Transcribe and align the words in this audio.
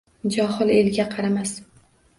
Johil 0.35 0.73
elga 0.77 1.07
qaramas. 1.15 1.57